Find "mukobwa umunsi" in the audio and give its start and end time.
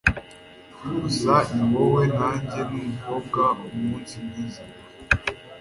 2.71-4.13